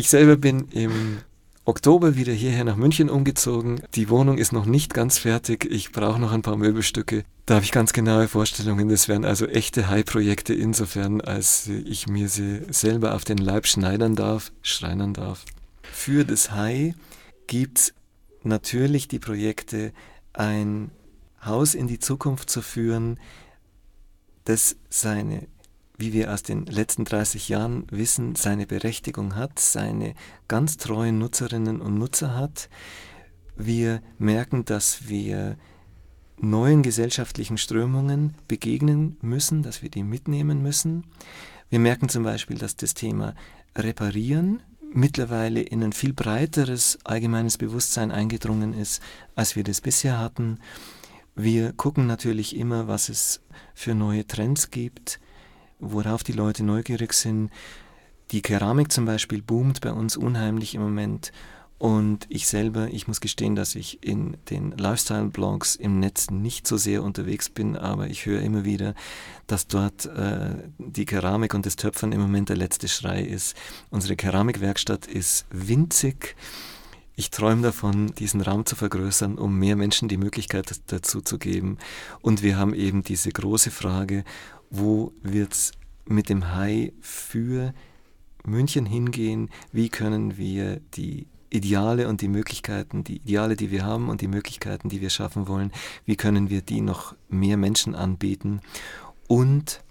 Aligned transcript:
Ich 0.00 0.08
selber 0.08 0.38
bin 0.38 0.66
im 0.70 1.18
Oktober 1.66 2.16
wieder 2.16 2.32
hierher 2.32 2.64
nach 2.64 2.76
München 2.76 3.10
umgezogen. 3.10 3.82
Die 3.94 4.08
Wohnung 4.08 4.38
ist 4.38 4.50
noch 4.50 4.64
nicht 4.64 4.94
ganz 4.94 5.18
fertig. 5.18 5.66
Ich 5.70 5.92
brauche 5.92 6.18
noch 6.18 6.32
ein 6.32 6.40
paar 6.40 6.56
Möbelstücke. 6.56 7.22
Da 7.44 7.56
habe 7.56 7.66
ich 7.66 7.70
ganz 7.70 7.92
genaue 7.92 8.26
Vorstellungen. 8.26 8.88
Das 8.88 9.08
wären 9.08 9.26
also 9.26 9.44
echte 9.44 9.90
High-Projekte 9.90 10.54
insofern, 10.54 11.20
als 11.20 11.68
ich 11.68 12.06
mir 12.06 12.30
sie 12.30 12.62
selber 12.70 13.14
auf 13.14 13.26
den 13.26 13.36
Leib 13.36 13.66
schneidern 13.66 14.16
darf, 14.16 14.52
schreinern 14.62 15.12
darf. 15.12 15.44
Für 15.82 16.24
das 16.24 16.50
High 16.50 16.94
gibt 17.46 17.78
es 17.78 17.94
natürlich 18.42 19.06
die 19.06 19.18
Projekte, 19.18 19.92
ein 20.32 20.92
Haus 21.44 21.74
in 21.74 21.88
die 21.88 21.98
Zukunft 21.98 22.48
zu 22.48 22.62
führen, 22.62 23.20
das 24.46 24.76
seine 24.88 25.46
wie 26.00 26.14
wir 26.14 26.32
aus 26.32 26.42
den 26.42 26.64
letzten 26.64 27.04
30 27.04 27.50
Jahren 27.50 27.84
wissen, 27.90 28.34
seine 28.34 28.66
Berechtigung 28.66 29.36
hat, 29.36 29.58
seine 29.58 30.14
ganz 30.48 30.78
treuen 30.78 31.18
Nutzerinnen 31.18 31.80
und 31.80 31.98
Nutzer 31.98 32.34
hat. 32.34 32.70
Wir 33.56 34.00
merken, 34.18 34.64
dass 34.64 35.08
wir 35.08 35.56
neuen 36.38 36.82
gesellschaftlichen 36.82 37.58
Strömungen 37.58 38.34
begegnen 38.48 39.18
müssen, 39.20 39.62
dass 39.62 39.82
wir 39.82 39.90
die 39.90 40.02
mitnehmen 40.02 40.62
müssen. 40.62 41.04
Wir 41.68 41.78
merken 41.78 42.08
zum 42.08 42.22
Beispiel, 42.24 42.56
dass 42.56 42.76
das 42.76 42.94
Thema 42.94 43.34
Reparieren 43.76 44.62
mittlerweile 44.92 45.60
in 45.60 45.84
ein 45.84 45.92
viel 45.92 46.14
breiteres 46.14 46.98
allgemeines 47.04 47.58
Bewusstsein 47.58 48.10
eingedrungen 48.10 48.72
ist, 48.72 49.02
als 49.34 49.54
wir 49.54 49.64
das 49.64 49.82
bisher 49.82 50.18
hatten. 50.18 50.58
Wir 51.36 51.72
gucken 51.74 52.06
natürlich 52.06 52.56
immer, 52.56 52.88
was 52.88 53.10
es 53.10 53.42
für 53.74 53.94
neue 53.94 54.26
Trends 54.26 54.70
gibt 54.70 55.20
worauf 55.80 56.22
die 56.22 56.32
Leute 56.32 56.62
neugierig 56.62 57.12
sind. 57.12 57.50
Die 58.30 58.42
Keramik 58.42 58.92
zum 58.92 59.06
Beispiel 59.06 59.42
boomt 59.42 59.80
bei 59.80 59.92
uns 59.92 60.16
unheimlich 60.16 60.74
im 60.74 60.82
Moment. 60.82 61.32
Und 61.80 62.26
ich 62.28 62.46
selber, 62.46 62.88
ich 62.88 63.08
muss 63.08 63.22
gestehen, 63.22 63.56
dass 63.56 63.74
ich 63.74 64.04
in 64.04 64.36
den 64.50 64.72
Lifestyle-Blogs 64.72 65.76
im 65.76 65.98
Netz 65.98 66.30
nicht 66.30 66.66
so 66.66 66.76
sehr 66.76 67.02
unterwegs 67.02 67.48
bin, 67.48 67.74
aber 67.74 68.08
ich 68.08 68.26
höre 68.26 68.42
immer 68.42 68.66
wieder, 68.66 68.94
dass 69.46 69.66
dort 69.66 70.04
äh, 70.04 70.56
die 70.76 71.06
Keramik 71.06 71.54
und 71.54 71.64
das 71.64 71.76
Töpfern 71.76 72.12
im 72.12 72.20
Moment 72.20 72.50
der 72.50 72.58
letzte 72.58 72.86
Schrei 72.86 73.22
ist. 73.22 73.56
Unsere 73.88 74.14
Keramikwerkstatt 74.14 75.06
ist 75.06 75.46
winzig. 75.50 76.36
Ich 77.16 77.30
träume 77.30 77.62
davon, 77.62 78.14
diesen 78.14 78.42
Raum 78.42 78.66
zu 78.66 78.76
vergrößern, 78.76 79.38
um 79.38 79.58
mehr 79.58 79.74
Menschen 79.74 80.08
die 80.08 80.18
Möglichkeit 80.18 80.82
dazu 80.88 81.22
zu 81.22 81.38
geben. 81.38 81.78
Und 82.20 82.42
wir 82.42 82.58
haben 82.58 82.74
eben 82.74 83.02
diese 83.04 83.30
große 83.30 83.70
Frage, 83.70 84.24
wo 84.68 85.14
wird 85.22 85.54
es 85.54 85.72
mit 86.10 86.28
dem 86.28 86.54
Hai 86.54 86.92
für 87.00 87.72
München 88.44 88.86
hingehen? 88.86 89.50
Wie 89.72 89.88
können 89.88 90.36
wir 90.36 90.80
die 90.94 91.26
Ideale 91.50 92.08
und 92.08 92.20
die 92.20 92.28
Möglichkeiten, 92.28 93.04
die 93.04 93.16
Ideale, 93.16 93.56
die 93.56 93.70
wir 93.70 93.84
haben 93.84 94.08
und 94.08 94.20
die 94.20 94.28
Möglichkeiten, 94.28 94.88
die 94.88 95.00
wir 95.00 95.10
schaffen 95.10 95.48
wollen, 95.48 95.72
wie 96.04 96.16
können 96.16 96.48
wir 96.48 96.62
die 96.62 96.80
noch 96.80 97.14
mehr 97.28 97.56
Menschen 97.56 97.94
anbieten? 97.94 98.60
Und 99.26 99.82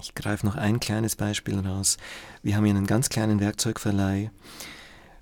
ich 0.00 0.14
greife 0.14 0.46
noch 0.46 0.56
ein 0.56 0.80
kleines 0.80 1.14
Beispiel 1.14 1.58
raus. 1.58 1.98
Wir 2.42 2.56
haben 2.56 2.64
hier 2.64 2.74
einen 2.74 2.86
ganz 2.86 3.08
kleinen 3.08 3.40
Werkzeugverleih 3.40 4.30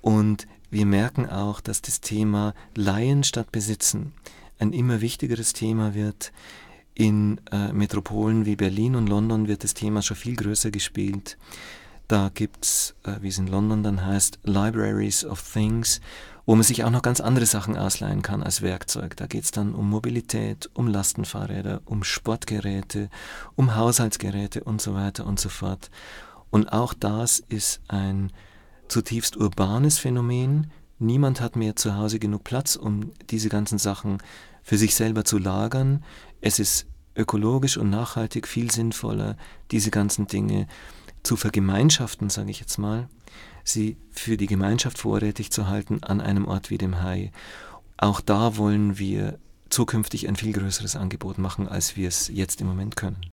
und 0.00 0.46
wir 0.70 0.86
merken 0.86 1.28
auch, 1.28 1.60
dass 1.60 1.82
das 1.82 2.00
Thema 2.00 2.54
Leihen 2.76 3.24
statt 3.24 3.50
Besitzen 3.50 4.12
ein 4.60 4.72
immer 4.72 5.00
wichtigeres 5.00 5.52
Thema 5.52 5.94
wird. 5.94 6.32
In 6.94 7.40
äh, 7.50 7.72
Metropolen 7.72 8.46
wie 8.46 8.56
Berlin 8.56 8.94
und 8.96 9.08
London 9.08 9.48
wird 9.48 9.64
das 9.64 9.74
Thema 9.74 10.02
schon 10.02 10.16
viel 10.16 10.36
größer 10.36 10.70
gespielt. 10.70 11.38
Da 12.08 12.28
gibt 12.34 12.64
es, 12.64 12.96
äh, 13.04 13.12
wie 13.20 13.28
es 13.28 13.38
in 13.38 13.46
London 13.46 13.82
dann 13.82 14.04
heißt, 14.04 14.40
Libraries 14.42 15.24
of 15.24 15.40
Things, 15.52 16.00
wo 16.44 16.56
man 16.56 16.64
sich 16.64 16.82
auch 16.82 16.90
noch 16.90 17.02
ganz 17.02 17.20
andere 17.20 17.46
Sachen 17.46 17.76
ausleihen 17.76 18.22
kann 18.22 18.42
als 18.42 18.62
Werkzeug. 18.62 19.16
Da 19.16 19.28
geht 19.28 19.44
es 19.44 19.52
dann 19.52 19.74
um 19.74 19.88
Mobilität, 19.88 20.68
um 20.74 20.88
Lastenfahrräder, 20.88 21.82
um 21.84 22.02
Sportgeräte, 22.02 23.10
um 23.54 23.76
Haushaltsgeräte 23.76 24.64
und 24.64 24.82
so 24.82 24.94
weiter 24.94 25.24
und 25.24 25.38
so 25.38 25.48
fort. 25.48 25.90
Und 26.50 26.72
auch 26.72 26.94
das 26.94 27.38
ist 27.48 27.80
ein 27.86 28.32
zutiefst 28.88 29.36
urbanes 29.36 29.98
Phänomen. 29.98 30.72
Niemand 30.98 31.40
hat 31.40 31.54
mehr 31.54 31.76
zu 31.76 31.94
Hause 31.94 32.18
genug 32.18 32.42
Platz, 32.42 32.74
um 32.74 33.12
diese 33.30 33.48
ganzen 33.48 33.78
Sachen 33.78 34.18
für 34.64 34.76
sich 34.76 34.96
selber 34.96 35.24
zu 35.24 35.38
lagern. 35.38 36.04
Es 36.40 36.58
ist 36.58 36.86
ökologisch 37.20 37.76
und 37.76 37.90
nachhaltig 37.90 38.48
viel 38.48 38.70
sinnvoller, 38.70 39.36
diese 39.70 39.90
ganzen 39.90 40.26
Dinge 40.26 40.66
zu 41.22 41.36
vergemeinschaften, 41.36 42.30
sage 42.30 42.50
ich 42.50 42.60
jetzt 42.60 42.78
mal, 42.78 43.08
sie 43.64 43.96
für 44.10 44.36
die 44.36 44.46
Gemeinschaft 44.46 44.98
vorrätig 44.98 45.50
zu 45.50 45.68
halten 45.68 46.02
an 46.02 46.20
einem 46.20 46.46
Ort 46.46 46.70
wie 46.70 46.78
dem 46.78 47.02
Hai. 47.02 47.30
Auch 47.96 48.20
da 48.20 48.56
wollen 48.56 48.98
wir 48.98 49.38
zukünftig 49.68 50.28
ein 50.28 50.36
viel 50.36 50.52
größeres 50.52 50.96
Angebot 50.96 51.38
machen, 51.38 51.68
als 51.68 51.96
wir 51.96 52.08
es 52.08 52.28
jetzt 52.28 52.60
im 52.60 52.66
Moment 52.66 52.96
können. 52.96 53.20